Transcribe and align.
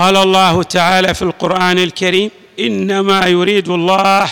قال 0.00 0.16
الله 0.16 0.62
تعالى 0.62 1.14
في 1.14 1.22
القرآن 1.22 1.78
الكريم 1.78 2.30
إنما 2.60 3.26
يريد 3.26 3.68
الله 3.68 4.30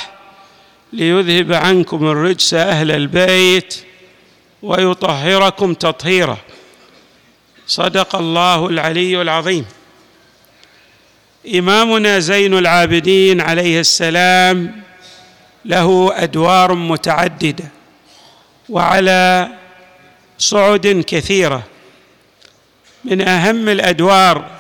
ليذهب 0.92 1.52
عنكم 1.52 2.06
الرجس 2.06 2.54
أهل 2.54 2.90
البيت 2.90 3.84
ويطهركم 4.62 5.74
تطهيرا. 5.74 6.36
صدق 7.66 8.16
الله 8.16 8.66
العلي 8.66 9.23
العظيم. 9.23 9.65
إمامنا 11.54 12.18
زين 12.18 12.59
العابدين 12.59 13.40
عليه 13.40 13.80
السلام 13.80 14.82
له 15.65 16.10
أدوار 16.15 16.74
متعددة 16.74 17.65
وعلى 18.68 19.48
صعد 20.38 21.04
كثيرة. 21.06 21.62
من 23.04 23.21
أهم 23.21 23.68
الأدوار 23.68 24.59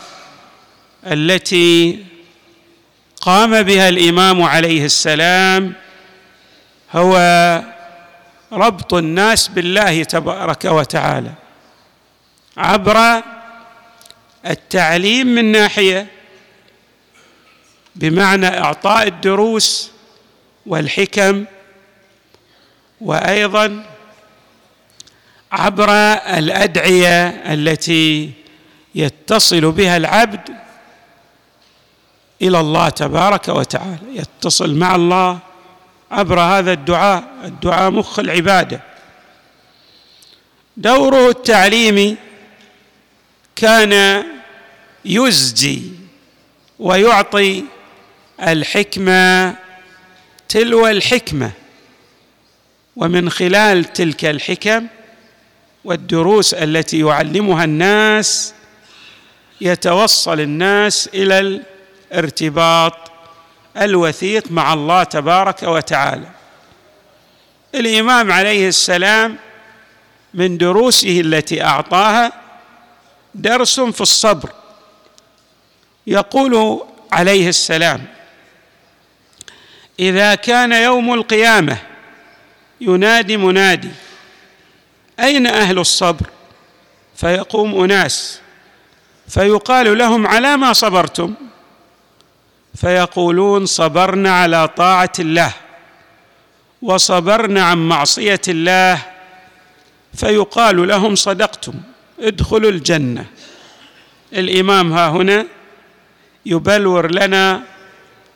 التي 1.06 2.04
قام 3.20 3.62
بها 3.62 3.88
الإمام 3.88 4.42
عليه 4.42 4.84
السلام 4.84 5.72
هو 6.92 7.16
ربط 8.52 8.94
الناس 8.94 9.48
بالله 9.48 10.04
تبارك 10.04 10.64
وتعالى 10.64 11.32
عبر 12.56 13.22
التعليم 14.46 15.26
من 15.26 15.52
ناحية 15.52 16.06
بمعنى 17.96 18.46
إعطاء 18.46 19.06
الدروس 19.06 19.90
والحكم 20.66 21.44
وأيضا 23.00 23.84
عبر 25.52 25.90
الأدعية 26.38 27.28
التي 27.28 28.30
يتصل 28.94 29.72
بها 29.72 29.96
العبد 29.96 30.40
إلى 32.42 32.60
الله 32.60 32.88
تبارك 32.88 33.48
وتعالى. 33.48 33.98
يتصل 34.12 34.74
مع 34.74 34.94
الله 34.94 35.38
عبر 36.10 36.40
هذا 36.40 36.72
الدعاء. 36.72 37.24
الدعاء 37.44 37.90
مخ 37.90 38.18
العبادة. 38.18 38.80
دوره 40.76 41.28
التعليمي 41.28 42.16
كان 43.56 44.24
يزجي 45.04 45.82
ويعطي 46.78 47.64
الحكمة 48.42 49.54
تلو 50.48 50.86
الحكمة. 50.86 51.50
ومن 52.96 53.30
خلال 53.30 53.92
تلك 53.92 54.24
الحكم 54.24 54.86
والدروس 55.84 56.54
التي 56.54 56.98
يعلمها 56.98 57.64
الناس 57.64 58.54
يتوصل 59.60 60.40
الناس 60.40 61.10
إلى 61.14 61.60
الارتباط 62.12 62.94
الوثيق 63.76 64.50
مع 64.50 64.72
الله 64.72 65.02
تبارك 65.02 65.62
وتعالى. 65.62 66.28
الإمام 67.74 68.32
عليه 68.32 68.68
السلام 68.68 69.36
من 70.34 70.58
دروسه 70.58 71.20
التي 71.20 71.64
أعطاها 71.64 72.32
درس 73.34 73.80
في 73.80 74.00
الصبر. 74.00 74.50
يقول 76.06 76.82
عليه 77.12 77.48
السلام 77.48 78.04
إذا 80.00 80.34
كان 80.34 80.72
يوم 80.72 81.14
القيامة 81.14 81.78
ينادي 82.80 83.36
منادي 83.36 83.90
أين 85.20 85.46
أهل 85.46 85.78
الصبر؟ 85.78 86.26
فيقوم 87.16 87.82
أناس 87.84 88.40
فيقال 89.28 89.98
لهم 89.98 90.26
على 90.26 90.56
ما 90.56 90.72
صبرتم؟ 90.72 91.34
فيقولون 92.80 93.66
صبرنا 93.66 94.40
على 94.40 94.68
طاعة 94.68 95.12
الله 95.18 95.52
وصبرنا 96.82 97.62
عن 97.64 97.88
معصية 97.88 98.40
الله 98.48 98.98
فيقال 100.14 100.88
لهم 100.88 101.14
صدقتم 101.14 101.72
ادخلوا 102.20 102.70
الجنة. 102.70 103.24
الإمام 104.32 104.92
ها 104.92 105.08
هنا 105.08 105.46
يبلور 106.46 107.10
لنا 107.10 107.62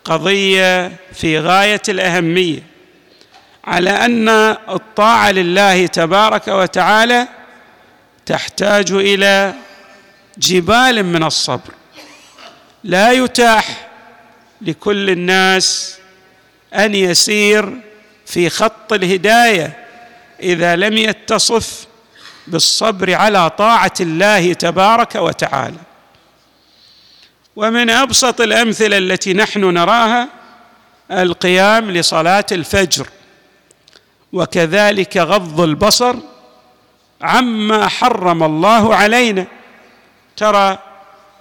قضية 0.05 0.93
في 1.13 1.39
غاية 1.39 1.83
الأهمية 1.89 2.63
على 3.65 3.91
أن 3.91 4.29
الطاعة 4.69 5.31
لله 5.31 5.87
تبارك 5.87 6.49
وتعالى 6.49 7.29
تحتاج 8.27 8.93
إلى 8.93 9.55
جبال 10.39 11.03
من 11.03 11.23
الصبر. 11.23 11.71
لا 12.85 13.13
يتاح 13.13 13.92
لكل 14.63 15.11
الناس 15.11 15.99
أن 16.75 16.95
يسير 16.95 17.81
في 18.27 18.49
خط 18.49 18.93
الهداية 18.93 19.87
إذا 20.41 20.77
لم 20.77 20.99
يتصف 20.99 21.87
بالصبر 22.47 23.15
على 23.15 23.51
طاعة 23.51 23.93
الله 24.01 24.53
تبارك 24.53 25.15
وتعالى. 25.15 25.79
ومن 27.57 27.91
أبسط 27.91 28.41
الأمثلة 28.41 28.99
التي 28.99 29.33
نحن 29.35 29.61
نراها 29.61 30.29
القيام 31.11 31.91
لصلاة 31.91 32.47
الفجر 32.53 33.07
وكذلك 34.33 35.17
غض 35.17 35.61
البصر 35.61 36.17
عما 37.23 37.89
حرم 37.89 38.43
الله 38.43 38.95
علينا. 38.95 39.47
ترى 40.37 40.79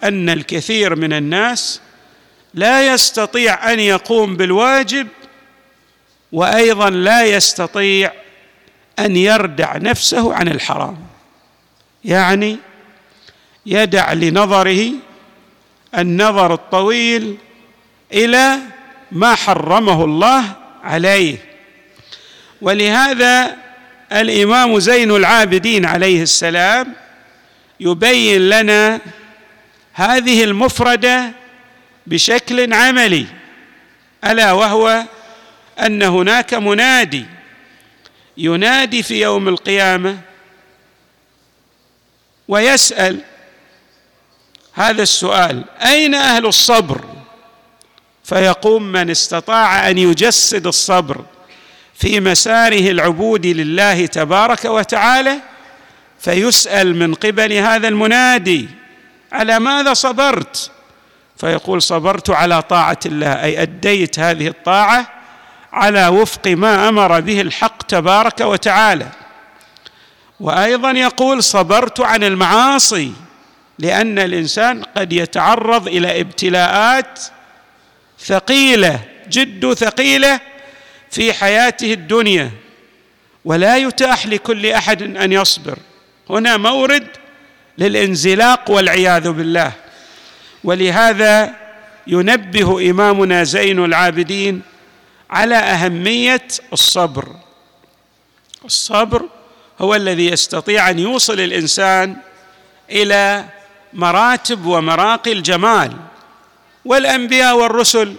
أن 0.03 0.29
الكثير 0.29 0.95
من 0.95 1.13
الناس 1.13 1.81
لا 2.53 2.93
يستطيع 2.93 3.73
أن 3.73 3.79
يقوم 3.79 4.37
بالواجب 4.37 5.07
وأيضا 6.31 6.89
لا 6.89 7.23
يستطيع 7.23 8.11
أن 8.99 9.15
يردع 9.15 9.77
نفسه 9.77 10.33
عن 10.33 10.47
الحرام. 10.47 10.97
يعني 12.05 12.57
يدع 13.65 14.13
لنظره 14.13 14.91
النظر 15.97 16.53
الطويل 16.53 17.37
إلى 18.13 18.57
ما 19.11 19.35
حرمه 19.35 20.05
الله 20.05 20.43
عليه. 20.83 21.37
ولهذا 22.61 23.55
الإمام 24.11 24.79
زين 24.79 25.11
العابدين 25.11 25.85
عليه 25.85 26.21
السلام 26.21 26.93
يبين 27.79 28.49
لنا 28.49 28.99
هذه 29.93 30.43
المفردة 30.43 31.31
بشكل 32.07 32.73
عملي 32.73 33.25
ألا 34.25 34.51
وهو 34.51 35.03
أن 35.79 36.03
هناك 36.03 36.53
منادي 36.53 37.25
ينادي 38.37 39.03
في 39.03 39.21
يوم 39.21 39.47
القيامة 39.47 40.17
ويسأل 42.47 43.19
هذا 44.73 45.03
السؤال 45.03 45.63
أين 45.81 46.15
أهل 46.15 46.45
الصبر؟ 46.45 47.01
فيقوم 48.23 48.83
من 48.83 49.09
استطاع 49.09 49.89
أن 49.89 49.97
يجسد 49.97 50.67
الصبر 50.67 51.25
في 51.95 52.19
مساره 52.19 52.91
العبودي 52.91 53.53
لله 53.53 54.05
تبارك 54.05 54.65
وتعالى 54.65 55.39
فيسأل 56.19 56.95
من 56.95 57.13
قبل 57.13 57.53
هذا 57.53 57.87
المنادي 57.87 58.69
على 59.31 59.59
ماذا 59.59 59.93
صبرت؟ 59.93 60.71
فيقول 61.41 61.81
صبرت 61.81 62.29
على 62.29 62.61
طاعة 62.61 62.99
الله 63.05 63.43
أي 63.43 63.61
أديت 63.61 64.19
هذه 64.19 64.47
الطاعة 64.47 65.09
على 65.73 66.07
وفق 66.07 66.47
ما 66.47 66.89
أمر 66.89 67.19
به 67.19 67.41
الحق 67.41 67.83
تبارك 67.83 68.41
وتعالى. 68.41 69.07
وأيضا 70.39 70.91
يقول 70.91 71.43
صبرت 71.43 71.99
عن 71.99 72.23
المعاصي 72.23 73.13
لأن 73.79 74.19
الإنسان 74.19 74.83
قد 74.83 75.13
يتعرض 75.13 75.87
إلى 75.87 76.21
ابتلاءات 76.21 77.19
ثقيلة 78.19 78.99
جد 79.29 79.73
ثقيلة 79.73 80.39
في 81.11 81.33
حياته 81.33 81.93
الدنيا. 81.93 82.51
ولا 83.45 83.77
يتاح 83.77 84.25
لكل 84.25 84.65
أحد 84.65 85.01
أن 85.01 85.31
يصبر. 85.31 85.77
هنا 86.29 86.57
مورد 86.57 87.07
للانزلاق 87.77 88.71
والعياذ 88.71 89.31
بالله. 89.31 89.80
ولهذا 90.63 91.55
ينبه 92.07 92.89
إمامنا 92.91 93.43
زين 93.43 93.85
العابدين 93.85 94.61
على 95.29 95.55
أهمية 95.55 96.47
الصبر. 96.73 97.35
الصبر 98.65 99.25
هو 99.81 99.95
الذي 99.95 100.27
يستطيع 100.31 100.89
أن 100.89 100.99
يوصل 100.99 101.39
الإنسان 101.39 102.15
إلى 102.89 103.45
مراتب 103.93 104.65
ومراقي 104.65 105.31
الجمال 105.31 105.91
والأنبياء 106.85 107.55
والرسل 107.57 108.15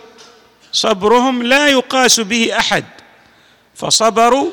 صبرهم 0.72 1.42
لا 1.42 1.68
يقاس 1.68 2.20
به 2.20 2.58
أحد 2.58 2.84
فصبروا 3.74 4.50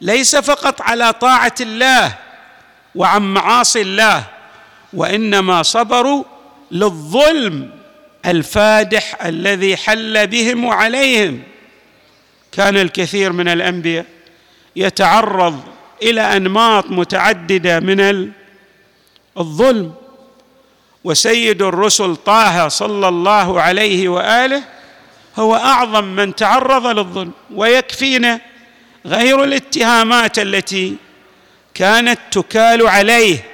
ليس 0.00 0.36
فقط 0.36 0.82
على 0.82 1.12
طاعة 1.12 1.54
الله 1.60 2.14
وعن 2.94 3.34
معاصي 3.34 3.82
الله 3.82 4.24
وإنما 4.92 5.62
صبروا 5.62 6.24
للظلم 6.70 7.70
الفادح 8.26 9.24
الذي 9.24 9.76
حل 9.76 10.26
بهم 10.26 10.64
وعليهم. 10.64 11.42
كان 12.52 12.76
الكثير 12.76 13.32
من 13.32 13.48
الأنبياء 13.48 14.06
يتعرض 14.76 15.60
إلى 16.02 16.20
أنماط 16.20 16.90
متعددة 16.90 17.80
من 17.80 18.30
الظلم. 19.38 19.94
وسيد 21.04 21.62
الرسل 21.62 22.16
طه 22.16 22.68
صلى 22.68 23.08
الله 23.08 23.60
عليه 23.60 24.08
وآله 24.08 24.62
هو 25.36 25.56
أعظم 25.56 26.04
من 26.04 26.34
تعرض 26.34 26.86
للظلم 26.86 27.32
ويكفينا 27.54 28.40
غير 29.06 29.44
الاتهامات 29.44 30.38
التي 30.38 30.96
كانت 31.74 32.18
تكال 32.30 32.88
عليه. 32.88 33.44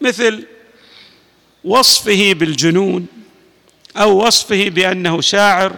مثل 0.00 0.46
وصفه 1.64 2.32
بالجنون 2.32 3.06
أو 3.96 4.26
وصفه 4.26 4.68
بأنه 4.68 5.20
شاعر 5.20 5.72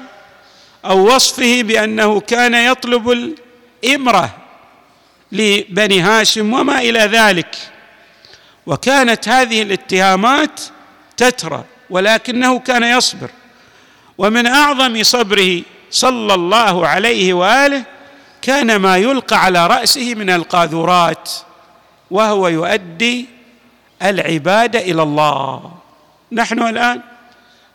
أو 0.84 1.14
وصفه 1.14 1.62
بأنه 1.62 2.20
كان 2.20 2.54
يطلب 2.54 3.34
الإمرة 3.84 4.36
لبني 5.32 6.00
هاشم 6.00 6.52
وما 6.52 6.78
إلى 6.78 6.98
ذلك. 6.98 7.56
وكانت 8.66 9.28
هذه 9.28 9.62
الاتهامات 9.62 10.60
تترى 11.16 11.64
ولكنه 11.90 12.58
كان 12.58 12.82
يصبر. 12.82 13.30
ومن 14.18 14.46
أعظم 14.46 15.02
صبره 15.02 15.62
صلى 15.90 16.34
الله 16.34 16.86
عليه 16.86 17.34
وآله 17.34 17.84
كان 18.42 18.76
ما 18.76 18.96
يلقى 18.96 19.44
على 19.44 19.66
رأسه 19.66 20.14
من 20.14 20.30
القاذورات 20.30 21.30
وهو 22.10 22.48
يؤدي 22.48 23.26
العبادة 24.02 24.78
إلى 24.78 25.02
الله. 25.02 25.72
نحن 26.32 26.62
الآن 26.62 27.00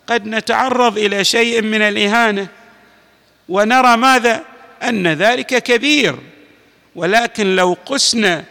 قد 0.08 0.28
نتعرض 0.28 0.98
إلى 0.98 1.24
شيء 1.24 1.62
من 1.62 1.82
الإهانة 1.82 2.48
ونرى 3.50 3.98
ماذا؟ 3.98 4.44
أن 4.84 5.08
ذلك 5.08 5.64
كبير. 5.64 6.16
ولكن 6.96 7.56
لو 7.56 7.78
قسنا 7.86 8.44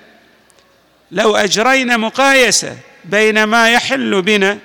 لو 1.11 1.37
أجرينا 1.37 1.97
مقايسة 1.97 2.77
بين 3.05 3.45
ما 3.45 3.71
يحل 3.71 4.23
بنا 4.23 4.59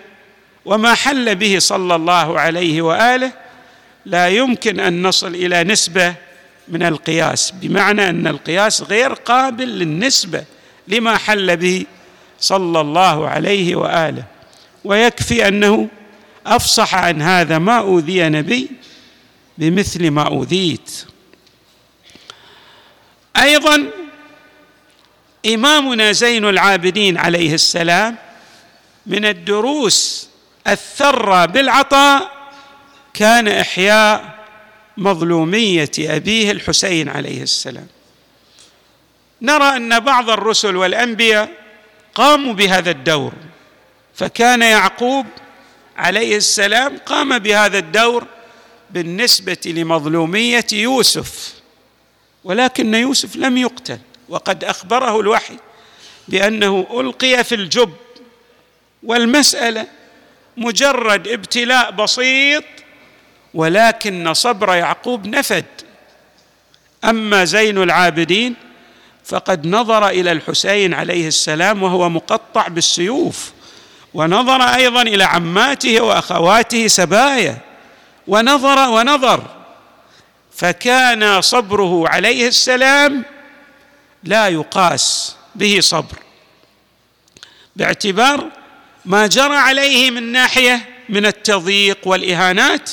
وما 0.65 0.93
حل 0.93 1.35
به 1.35 1.59
صلى 1.59 1.95
الله 1.95 2.39
عليه 2.39 2.81
وآله 2.81 3.31
لا 4.05 4.27
يمكن 4.27 4.79
أن 4.79 5.03
نصل 5.03 5.35
إلى 5.35 5.63
نسبة 5.63 6.13
من 6.67 6.83
القياس. 6.83 7.51
بمعنى 7.51 8.09
أن 8.09 8.27
القياس 8.27 8.81
غير 8.81 9.13
قابل 9.13 9.67
للنسبة 9.67 10.43
لما 10.87 11.17
حل 11.17 11.57
به 11.57 11.85
صلى 12.41 12.81
الله 12.81 13.27
عليه 13.27 13.75
وآله. 13.75 14.23
ويكفي 14.83 15.47
أنه 15.47 15.87
أفصح 16.45 16.95
عن 16.95 17.21
هذا 17.21 17.57
ما 17.57 17.77
أوذي 17.77 18.29
نبي 18.29 18.71
بمثل 19.57 20.11
ما 20.11 20.27
أوذيت. 20.27 21.05
أيضا 23.37 23.89
إمامنا 25.45 26.11
زين 26.11 26.45
العابدين 26.45 27.17
عليه 27.17 27.53
السلام 27.53 28.15
من 29.05 29.25
الدروس 29.25 30.29
الثرى 30.67 31.47
بالعطاء 31.47 32.31
كان 33.13 33.47
إحياء 33.47 34.39
مظلومية 34.97 35.91
أبيه 35.99 36.51
الحسين 36.51 37.09
عليه 37.09 37.43
السلام. 37.43 37.87
نرى 39.41 39.75
أن 39.75 39.99
بعض 39.99 40.29
الرسل 40.29 40.75
والأنبياء 40.75 41.60
قاموا 42.15 42.53
بهذا 42.53 42.91
الدور. 42.91 43.33
فكان 44.15 44.61
يعقوب 44.61 45.25
عليه 45.97 46.37
السلام 46.37 46.97
قام 46.97 47.39
بهذا 47.39 47.77
الدور 47.77 48.27
بالنسبة 48.89 49.57
لمظلومية 49.65 50.65
يوسف 50.73 51.53
ولكن 52.43 52.95
يوسف 52.95 53.35
لم 53.35 53.57
يقتل 53.57 53.99
وقد 54.29 54.63
أخبره 54.63 55.19
الوحي 55.19 55.57
بأنه 56.27 56.87
ألقي 56.91 57.43
في 57.43 57.55
الجب. 57.55 57.93
والمسألة 59.03 59.87
مجرد 60.57 61.27
ابتلاء 61.27 61.91
بسيط 61.91 62.63
ولكن 63.53 64.33
صبر 64.33 64.75
يعقوب 64.75 65.27
نفد. 65.27 65.65
أما 67.03 67.45
زين 67.45 67.77
العابدين 67.77 68.55
فقد 69.25 69.67
نظر 69.67 70.07
إلى 70.07 70.31
الحسين 70.31 70.93
عليه 70.93 71.27
السلام 71.27 71.83
وهو 71.83 72.09
مقطع 72.09 72.67
بالسيوف 72.67 73.51
ونظر 74.13 74.61
أيضا 74.61 75.01
إلى 75.01 75.23
عماته 75.23 76.01
وأخواته 76.01 76.87
سبايا 76.87 77.57
ونظر 78.27 78.89
ونظر 78.89 79.43
فكان 80.55 81.41
صبره 81.41 82.07
عليه 82.09 82.47
السلام 82.47 83.23
لا 84.23 84.47
يقاس 84.47 85.35
به 85.55 85.79
صبر 85.81 86.17
باعتبار 87.75 88.49
ما 89.05 89.27
جرى 89.27 89.55
عليه 89.55 90.11
من 90.11 90.31
ناحية 90.31 90.89
من 91.09 91.25
التضييق 91.25 91.97
والإهانات 92.05 92.89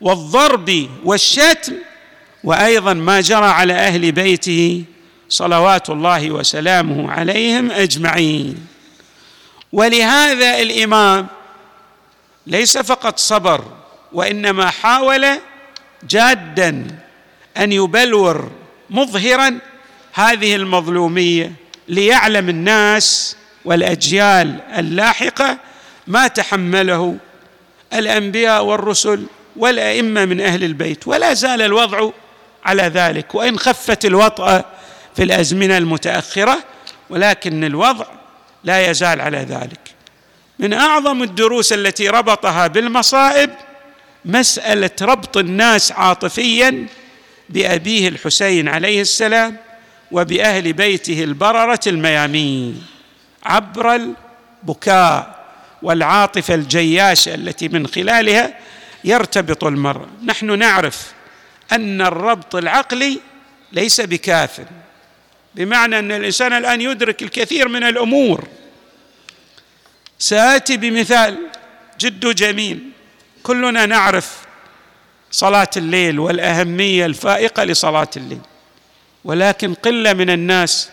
والضرب 0.00 0.88
والشتم 1.04 1.72
وأيضا 2.44 2.92
ما 2.92 3.20
جرى 3.20 3.46
على 3.46 3.72
أهل 3.72 4.12
بيته 4.12 4.84
صلوات 5.34 5.90
الله 5.90 6.30
وسلامه 6.30 7.12
عليهم 7.12 7.70
أجمعين. 7.70 8.66
ولهذا 9.72 10.58
الإمام 10.58 11.26
ليس 12.46 12.78
فقط 12.78 13.18
صبر 13.18 13.64
وإنما 14.12 14.70
حاول 14.70 15.26
جادا 16.08 16.86
أن 17.56 17.72
يبلور 17.72 18.50
مظهرا 18.90 19.58
هذه 20.12 20.56
المظلومية 20.56 21.52
ليعلم 21.88 22.48
الناس 22.48 23.36
والأجيال 23.64 24.60
اللاحقة 24.76 25.58
ما 26.06 26.26
تحمله 26.26 27.16
الأنبياء 27.92 28.64
والرسل 28.64 29.26
والأئمة 29.56 30.24
من 30.24 30.40
أهل 30.40 30.64
البيت. 30.64 31.08
ولا 31.08 31.34
زال 31.34 31.62
الوضع 31.62 32.10
على 32.64 32.82
ذلك 32.82 33.34
وإن 33.34 33.58
خفت 33.58 34.04
الوطأه 34.04 34.64
في 35.16 35.22
الأزمنة 35.22 35.78
المتأخرة 35.78 36.58
ولكن 37.10 37.64
الوضع 37.64 38.06
لا 38.64 38.90
يزال 38.90 39.20
على 39.20 39.38
ذلك. 39.38 39.80
من 40.58 40.72
أعظم 40.72 41.22
الدروس 41.22 41.72
التي 41.72 42.08
ربطها 42.08 42.66
بالمصائب 42.66 43.50
مسألة 44.24 44.90
ربط 45.02 45.36
الناس 45.36 45.92
عاطفيا 45.92 46.86
بأبيه 47.48 48.08
الحسين 48.08 48.68
عليه 48.68 49.00
السلام 49.00 49.56
وبأهل 50.10 50.72
بيته 50.72 51.24
البررة 51.24 51.80
الميامين 51.86 52.86
عبر 53.44 53.94
البكاء 54.64 55.44
والعاطفة 55.82 56.54
الجياشة 56.54 57.34
التي 57.34 57.68
من 57.68 57.86
خلالها 57.86 58.54
يرتبط 59.04 59.64
المرء. 59.64 60.06
نحن 60.24 60.58
نعرف 60.58 61.12
أن 61.72 62.00
الربط 62.00 62.56
العقلي 62.56 63.20
ليس 63.72 64.00
بكاف. 64.00 64.60
بمعنى 65.54 65.98
أن 65.98 66.12
الإنسان 66.12 66.52
الآن 66.52 66.80
يدرك 66.80 67.22
الكثير 67.22 67.68
من 67.68 67.84
الأمور. 67.84 68.48
سآتي 70.18 70.76
بمثال 70.76 71.38
جد 72.00 72.34
جميل. 72.34 72.78
كلنا 73.42 73.86
نعرف 73.86 74.38
صلاة 75.30 75.70
الليل 75.76 76.18
والأهمية 76.18 77.06
الفائقة 77.06 77.64
لصلاة 77.64 78.10
الليل. 78.16 78.40
ولكن 79.24 79.74
قلة 79.74 80.12
من 80.12 80.30
الناس 80.30 80.90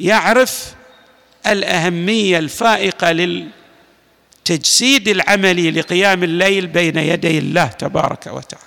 يعرف 0.00 0.74
الأهمية 1.46 2.38
الفائقة 2.38 3.12
للتجسيد 3.12 5.08
العملي 5.08 5.70
لقيام 5.70 6.24
الليل 6.24 6.66
بين 6.66 6.96
يدي 6.98 7.38
الله 7.38 7.66
تبارك 7.66 8.26
وتعالى. 8.26 8.66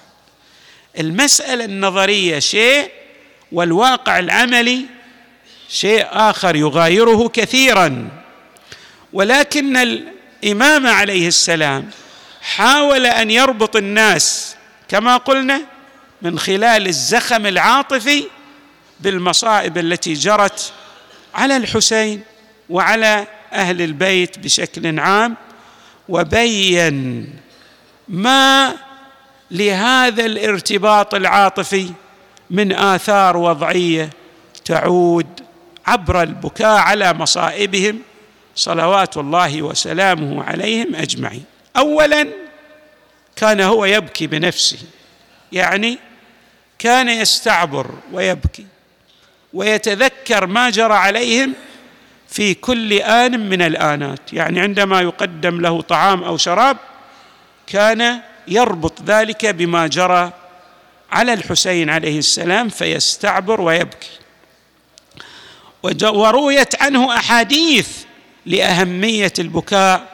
المسألة 0.99 1.65
النظرية 1.65 2.39
شيء 2.39 2.91
والواقع 3.51 4.19
العملي 4.19 4.85
شيء 5.69 6.07
آخر 6.11 6.55
يغايره 6.55 7.27
كثيرا. 7.27 8.09
ولكن 9.13 9.77
الإمام 9.77 10.87
عليه 10.87 11.27
السلام 11.27 11.89
حاول 12.41 13.05
أن 13.05 13.31
يربط 13.31 13.75
الناس 13.75 14.55
كما 14.87 15.17
قلنا 15.17 15.61
من 16.21 16.39
خلال 16.39 16.87
الزخم 16.87 17.45
العاطفي 17.45 18.23
بالمصائب 18.99 19.77
التي 19.77 20.13
جرت 20.13 20.73
على 21.35 21.57
الحسين 21.57 22.21
وعلى 22.69 23.27
أهل 23.53 23.81
البيت 23.81 24.39
بشكل 24.39 24.99
عام. 24.99 25.35
وبين 26.09 27.29
ما 28.07 28.75
لهذا 29.51 30.25
الارتباط 30.25 31.13
العاطفي 31.15 31.91
من 32.49 32.71
آثار 32.71 33.37
وضعية 33.37 34.09
تعود 34.65 35.44
عبر 35.87 36.21
البكاء 36.21 36.77
على 36.77 37.13
مصائبهم 37.13 37.99
صلوات 38.55 39.17
الله 39.17 39.61
وسلامه 39.61 40.43
عليهم 40.43 40.95
أجمعين. 40.95 41.43
اولا 41.77 42.27
كان 43.35 43.61
هو 43.61 43.85
يبكي 43.85 44.27
بنفسه 44.27 44.77
يعني 45.51 45.97
كان 46.79 47.09
يستعبر 47.09 47.87
ويبكي 48.11 48.65
ويتذكر 49.53 50.45
ما 50.45 50.69
جرى 50.69 50.93
عليهم 50.93 51.53
في 52.29 52.53
كل 52.53 52.93
آن 52.93 53.49
من 53.49 53.61
الآنات. 53.61 54.33
يعني 54.33 54.59
عندما 54.59 55.01
يقدم 55.01 55.61
له 55.61 55.81
طعام 55.81 56.23
أو 56.23 56.37
شراب 56.37 56.77
كان 57.67 58.21
يربط 58.47 59.01
ذلك 59.01 59.45
بما 59.45 59.87
جرى 59.87 60.31
على 61.11 61.33
الحسين 61.33 61.89
عليه 61.89 62.19
السلام 62.19 62.69
فيستعبر 62.69 63.61
ويبكي. 63.61 64.24
ورويت 66.03 66.81
عنه 66.81 67.15
أحاديث 67.15 67.87
لأهمية 68.45 69.33
البكاء 69.39 70.07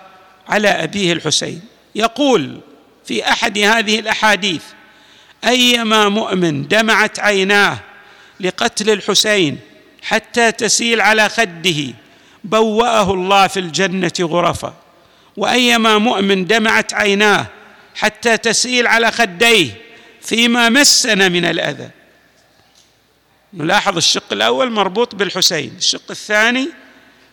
على 0.47 0.67
أبيه 0.67 1.13
الحسين. 1.13 1.61
يقول 1.95 2.59
في 3.05 3.29
أحد 3.29 3.57
هذه 3.57 3.99
الأحاديث 3.99 4.63
أيما 5.47 6.09
مؤمن 6.09 6.67
دمعت 6.67 7.19
عيناه 7.19 7.79
لقتل 8.39 8.89
الحسين 8.89 9.59
حتى 10.01 10.51
تسيل 10.51 11.01
على 11.01 11.29
خده 11.29 11.93
بوأه 12.43 13.13
الله 13.13 13.47
في 13.47 13.59
الجنة 13.59 14.11
غرفا 14.21 14.73
وأيما 15.37 15.97
مؤمن 15.97 16.47
دمعت 16.47 16.93
عيناه 16.93 17.45
حتى 17.95 18.37
تسيل 18.37 18.87
على 18.87 19.11
خديه 19.11 19.71
فيما 20.21 20.69
مسنا 20.69 21.29
من 21.29 21.45
الأذى. 21.45 21.89
نلاحظ 23.53 23.97
الشق 23.97 24.33
الأول 24.33 24.71
مربوط 24.71 25.15
بالحسين 25.15 25.73
الشق 25.77 26.11
الثاني 26.11 26.69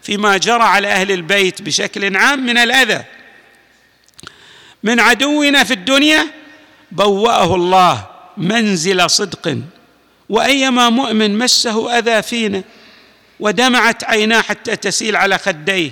فيما 0.03 0.37
جرى 0.37 0.63
على 0.63 0.89
أهل 0.89 1.13
البيت 1.13 1.63
بشكل 1.63 2.17
عام 2.17 2.47
من 2.47 2.59
الأذى. 2.59 3.05
من 4.83 5.01
عدونا 5.01 5.65
في 5.65 5.75
الدنيا 5.75 6.27
بوأه 6.93 7.55
الله 7.55 8.07
منزل 8.37 9.11
صدق 9.11 9.59
وأيما 10.29 10.91
مؤمن 10.91 11.39
مسه 11.39 11.99
أذى 11.99 12.23
فينا 12.23 12.63
ودمعت 13.41 14.05
عيناه 14.05 14.41
حتى 14.41 14.77
تسيل 14.77 15.17
على 15.17 15.39
خديه. 15.39 15.91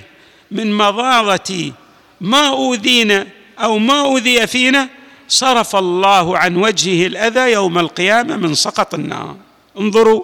من 0.51 0.73
مضاضة 0.73 1.73
ما 2.21 2.47
أوذينا 2.47 3.27
أو 3.59 3.77
ما 3.77 3.99
أوذي 3.99 4.47
فينا 4.47 4.89
صرف 5.27 5.75
الله 5.75 6.37
عن 6.37 6.55
وجهه 6.55 7.07
الأذى 7.07 7.51
يوم 7.51 7.79
القيامة 7.79 8.35
من 8.37 8.55
سقط 8.55 8.93
النار. 8.93 9.46
انظروا 9.79 10.23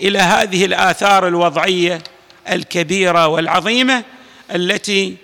إلى 0.00 0.18
هذه 0.18 0.64
الآثار 0.64 1.28
الوضعية 1.28 2.02
الكبيرة 2.50 3.26
والعظيمة 3.26 4.04
التي 4.54 5.16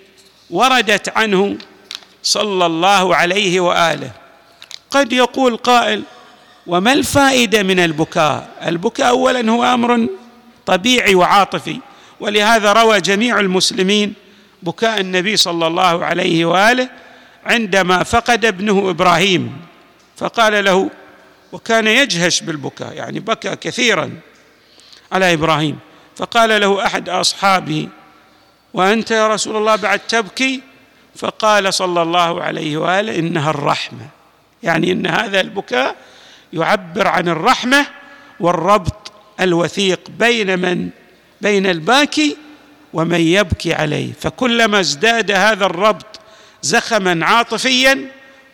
وردت 0.49 1.09
عنه 1.17 1.57
صلى 2.23 2.65
الله 2.65 3.15
عليه 3.15 3.59
وآله. 3.59 4.11
قد 4.91 5.13
يقول 5.13 5.57
قائل 5.57 6.03
وما 6.67 6.93
الفائدة 6.93 7.63
من 7.63 7.79
البكاء؟ 7.79 8.49
البكاء 8.67 9.09
اولا 9.09 9.51
هو 9.51 9.63
أمر 9.63 10.07
طبيعي 10.65 11.15
وعاطفي 11.15 11.79
ولهذا 12.19 12.73
روى 12.73 13.01
جميع 13.01 13.39
المسلمين 13.39 14.13
بكاء 14.63 14.99
النبي 15.01 15.37
صلى 15.37 15.67
الله 15.67 16.05
عليه 16.05 16.45
وآله 16.45 16.89
عندما 17.45 18.03
فقد 18.03 18.45
ابنه 18.45 18.89
إبراهيم 18.89 19.57
فقال 20.17 20.65
له 20.65 20.89
وكان 21.51 21.87
يجهش 21.87 22.41
بالبكاء 22.41 22.93
يعني 22.93 23.19
بكى 23.19 23.55
كثيرا 23.55 24.11
على 25.11 25.33
إبراهيم. 25.33 25.79
فقال 26.15 26.61
له 26.61 26.85
أحد 26.85 27.09
أصحابه 27.09 27.87
وأنت 28.73 29.11
يا 29.11 29.27
رسول 29.27 29.55
الله 29.55 29.75
بعد 29.75 29.99
تبكي؟ 29.99 30.61
فقال 31.15 31.73
صلى 31.73 32.01
الله 32.01 32.43
عليه 32.43 32.77
وآله 32.77 33.19
إنها 33.19 33.49
الرحمة. 33.49 34.07
يعني 34.63 34.91
إن 34.91 35.07
هذا 35.07 35.41
البكاء 35.41 35.95
يعبر 36.53 37.07
عن 37.07 37.27
الرحمة 37.27 37.85
والربط 38.39 39.11
الوثيق 39.39 39.99
بين 40.19 40.59
من؟ 40.59 40.89
بين 41.41 41.65
الباكي 41.65 42.37
ومن 42.93 43.21
يبكي 43.21 43.73
عليه. 43.73 44.13
فكلما 44.21 44.79
ازداد 44.79 45.31
هذا 45.31 45.65
الربط 45.65 46.19
زخما 46.61 47.25
عاطفيا 47.25 48.07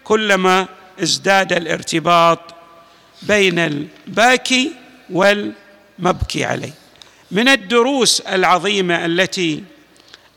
كلما 0.03 0.67
ازداد 1.03 1.53
الارتباط 1.53 2.39
بين 3.21 3.59
الباكي 3.59 4.71
والمبكي 5.09 6.45
عليه. 6.45 6.73
من 7.31 7.47
الدروس 7.47 8.21
العظيمة 8.21 9.05
التي 9.05 9.63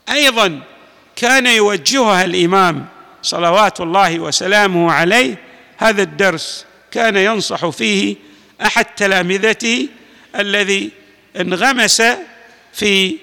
أيضا 0.09 0.61
كان 1.15 1.47
يوجهها 1.47 2.25
الإمام 2.25 2.85
صلوات 3.21 3.81
الله 3.81 4.19
وسلامه 4.19 4.91
عليه 4.91 5.37
هذا 5.77 6.03
الدرس 6.03 6.65
كان 6.91 7.17
ينصح 7.17 7.69
فيه 7.69 8.15
أحد 8.61 8.85
تلامذته 8.85 9.87
الذي 10.35 10.91
انغمس 11.39 12.03
في 12.73 13.17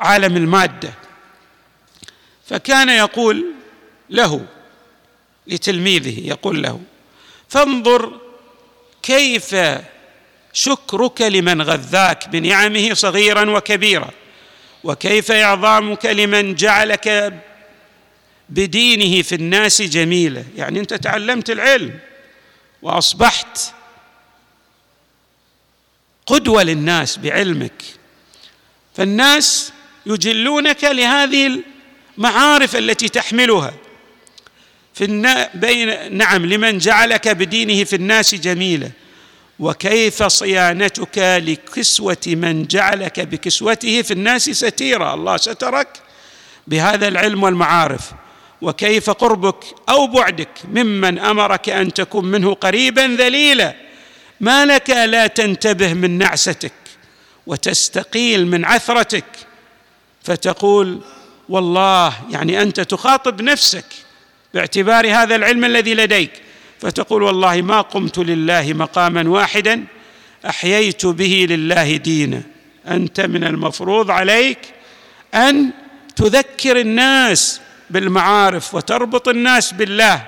عالم 0.00 0.36
المادة. 0.36 0.94
فكان 2.48 2.88
يقول 2.88 3.44
له 4.10 4.46
لتلميذه 5.46 6.28
يقول 6.28 6.62
له 6.62 6.80
فانظر 7.48 8.20
كيف 9.04 9.56
شكرك 10.52 11.20
لمن 11.20 11.62
غذاك 11.62 12.28
بنعمه 12.28 12.94
صغيرا 12.94 13.50
وكبيرا؟ 13.50 14.10
وكيف 14.84 15.32
إعظامك 15.32 16.06
لمن 16.06 16.54
جعلك 16.54 17.34
بدينه 18.48 19.22
في 19.22 19.34
الناس 19.34 19.82
جميله 19.82 20.44
يعني 20.56 20.80
أنت 20.80 20.94
تعلمت 20.94 21.50
العلم 21.50 21.98
وأصبحت 22.82 23.58
قدوة 26.26 26.62
للناس 26.62 27.16
بعلمك. 27.16 27.82
فالناس 28.94 29.72
يجلونك 30.06 30.84
لهذه 30.84 31.62
المعارف 32.18 32.76
التي 32.76 33.08
تحملها. 33.08 33.74
في 34.94 35.04
النا... 35.04 35.50
بين 35.54 36.16
نعم 36.16 36.46
لمن 36.46 36.78
جعلك 36.78 37.28
بدينه 37.28 37.84
في 37.84 37.96
الناس 37.96 38.34
جميله 38.34 38.90
وكيف 39.58 40.22
صيانتك 40.22 41.18
لكسوة 41.18 42.16
من 42.26 42.66
جعلك 42.66 43.20
بكسوته 43.20 44.02
في 44.02 44.10
الناس 44.10 44.50
ستيرا؟ 44.50 45.14
الله 45.14 45.36
سترك 45.36 45.88
بهذا 46.66 47.08
العلم 47.08 47.42
والمعارف. 47.42 48.12
وكيف 48.62 49.10
قربك 49.10 49.64
أو 49.88 50.06
بعدك 50.06 50.48
ممن 50.64 51.18
أمرك 51.18 51.68
أن 51.68 51.94
تكون 51.94 52.24
منه 52.24 52.54
قريبا 52.54 53.16
ذليلا؟ 53.18 53.74
ما 54.40 54.66
لك 54.66 54.90
لا 54.90 55.26
تنتبه 55.26 55.94
من 55.94 56.18
نعستك 56.18 56.72
وتستقيل 57.46 58.46
من 58.46 58.64
عثرتك 58.64 59.24
فتقول 60.22 61.00
والله 61.48 62.14
يعني 62.30 62.62
أنت 62.62 62.80
تخاطب 62.80 63.42
نفسك. 63.42 63.84
باعتبار 64.54 65.10
هذا 65.10 65.36
العلم 65.36 65.64
الذي 65.64 65.94
لديك. 65.94 66.30
فتقول 66.80 67.22
والله 67.22 67.62
ما 67.62 67.80
قمت 67.80 68.18
لله 68.18 68.72
مقاما 68.72 69.30
واحدا 69.30 69.84
أحييت 70.46 71.06
به 71.06 71.46
لله 71.50 71.96
دينا. 71.96 72.42
أنت 72.88 73.20
من 73.20 73.44
المفروض 73.44 74.10
عليك 74.10 74.58
أن 75.34 75.70
تذكر 76.16 76.80
الناس 76.80 77.60
بالمعارف 77.90 78.74
وتربط 78.74 79.28
الناس 79.28 79.72
بالله 79.72 80.26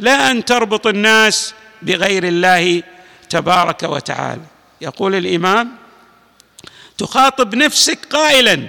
لا 0.00 0.30
أن 0.30 0.44
تربط 0.44 0.86
الناس 0.86 1.54
بغير 1.82 2.24
الله 2.24 2.82
تبارك 3.30 3.82
وتعالى. 3.82 4.42
يقول 4.80 5.14
الإمام 5.14 5.70
تخاطب 6.98 7.54
نفسك 7.54 7.98
قائلا 8.10 8.66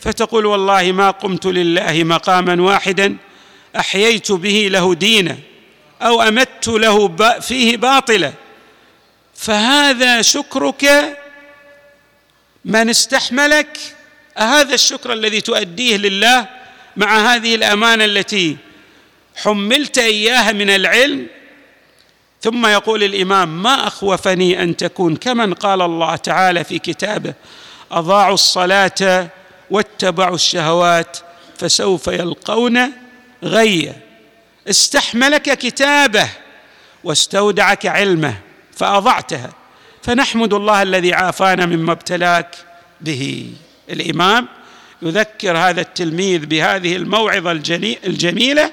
فتقول 0.00 0.46
والله 0.46 0.92
ما 0.92 1.10
قمت 1.10 1.46
لله 1.46 2.04
مقاما 2.04 2.62
واحدا 2.62 3.16
أحييت 3.78 4.32
به 4.32 4.68
له 4.70 4.94
دينا 4.94 5.38
أو 6.02 6.22
امت 6.22 6.68
له 6.68 7.16
فيه 7.40 7.76
باطلا 7.76 8.32
فهذا 9.34 10.22
شكرك 10.22 11.16
من 12.64 12.90
استحملك؟ 12.90 13.78
هذا 14.36 14.74
الشكر 14.74 15.12
الذي 15.12 15.40
تؤديه 15.40 15.96
لله 15.96 16.46
مع 16.96 17.34
هذه 17.34 17.54
الأمانة 17.54 18.04
التي 18.04 18.56
حملت 19.36 19.98
إياها 19.98 20.52
من 20.52 20.70
العلم؟ 20.70 21.26
ثم 22.42 22.66
يقول 22.66 23.04
الإمام 23.04 23.62
ما 23.62 23.86
أخوفني 23.86 24.62
أن 24.62 24.76
تكون؟ 24.76 25.16
كمن 25.16 25.54
قال 25.54 25.82
الله 25.82 26.16
تعالى 26.16 26.64
في 26.64 26.78
كتابه 26.78 27.34
أضاعوا 27.92 28.34
الصلاة 28.34 29.28
واتبعوا 29.70 30.34
الشهوات 30.34 31.18
فسوف 31.58 32.06
يلقون 32.06 32.92
غيا 33.42 33.94
استحملك 34.68 35.58
كتابه 35.58 36.28
واستودعك 37.04 37.86
علمه 37.86 38.34
فأضعتها. 38.76 39.50
فنحمد 40.02 40.54
الله 40.54 40.82
الذي 40.82 41.14
عافانا 41.14 41.66
مما 41.66 41.92
ابتلاك 41.92 42.54
به. 43.00 43.52
الإمام 43.90 44.48
يذكر 45.02 45.56
هذا 45.56 45.80
التلميذ 45.80 46.46
بهذه 46.46 46.96
الموعظة 46.96 47.50
الجميلة 48.04 48.72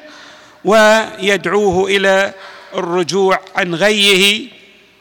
ويدعوه 0.65 1.87
إلى 1.87 2.33
الرجوع 2.75 3.39
عن 3.55 3.75
غيه 3.75 4.47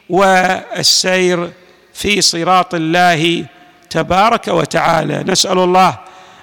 والسير 0.09 1.51
في 1.93 2.21
صراط 2.21 2.75
الله 2.75 3.45
تبارك 3.89 4.47
وتعالى. 4.47 5.23
نسأل 5.27 5.57
الله 5.57 5.99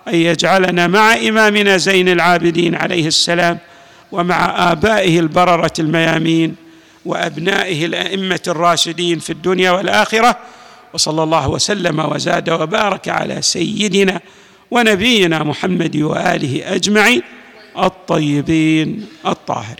أن 0.09 0.15
يجعلنا 0.15 0.87
مع 0.87 1.15
إمامنا 1.15 1.77
زين 1.77 2.09
العابدين 2.09 2.75
عليه 2.75 3.07
السلام 3.07 3.59
ومع 4.13 4.73
آبائه 4.73 5.21
البررة 5.21 5.73
الميامين 5.79 6.57
وأبنائه 7.05 7.87
الأئمة 7.87 8.41
الراشدين 8.49 9.19
في 9.19 9.31
الدنيا 9.31 9.71
والآخرة 9.71 10.39
وصلى 10.95 11.23
الله 11.23 11.49
وسلم 11.49 11.99
وزاد 12.01 12.51
وبارك 12.51 13.09
على 13.09 13.43
سيدنا 13.43 14.21
ونبينا 14.71 15.43
محمد 15.43 15.97
وآله 15.97 16.75
أجمعين 16.75 17.23
الطيبين 17.79 19.07
الطاهرين. 19.27 19.77